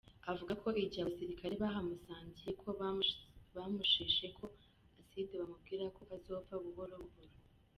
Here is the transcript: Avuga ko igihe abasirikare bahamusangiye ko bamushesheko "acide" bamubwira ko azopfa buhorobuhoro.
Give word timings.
Avuga 0.31 0.53
ko 0.61 0.67
igihe 0.83 1.01
abasirikare 1.03 1.53
bahamusangiye 1.63 2.51
ko 2.61 2.67
bamushesheko 3.55 4.43
"acide" 4.99 5.33
bamubwira 5.41 5.83
ko 5.95 6.01
azopfa 6.15 6.53
buhorobuhoro. 6.63 7.35